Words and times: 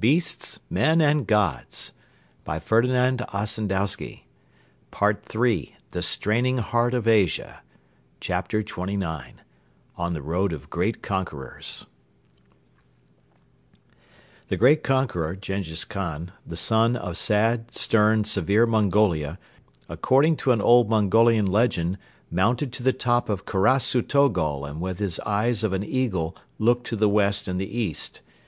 What 0.00 0.36
can 0.40 0.60
man 0.72 0.98
now 0.98 1.12
do? 1.14 1.34
Only 1.34 1.92
perish, 2.44 2.44
only 2.70 3.66
perish...." 3.68 4.22
Part 4.92 5.34
III 5.34 5.76
THE 5.90 6.00
STRAINING 6.00 6.58
HEART 6.58 6.94
OF 6.94 7.08
ASIA 7.08 7.62
CHAPTER 8.20 8.62
XXIX 8.62 9.32
ON 9.96 10.12
THE 10.12 10.22
ROAD 10.22 10.52
OF 10.52 10.70
GREAT 10.70 11.02
CONQUERORS 11.02 11.86
The 14.46 14.56
great 14.56 14.84
conqueror, 14.84 15.34
Jenghiz 15.34 15.84
Khan, 15.84 16.30
the 16.46 16.56
son 16.56 16.94
of 16.94 17.16
sad, 17.16 17.72
stern, 17.72 18.22
severe 18.22 18.64
Mongolia, 18.64 19.40
according 19.88 20.36
to 20.36 20.52
an 20.52 20.60
old 20.60 20.88
Mongolian 20.88 21.46
legend 21.46 21.98
"mounted 22.30 22.72
to 22.74 22.84
the 22.84 22.92
top 22.92 23.28
of 23.28 23.44
Karasu 23.44 24.02
Togol 24.02 24.64
and 24.70 24.80
with 24.80 25.00
his 25.00 25.18
eyes 25.26 25.64
of 25.64 25.72
an 25.72 25.82
eagle 25.82 26.36
looked 26.60 26.86
to 26.86 26.94
the 26.94 27.08
west 27.08 27.48
and 27.48 27.60
the 27.60 27.66
east. 27.76 28.20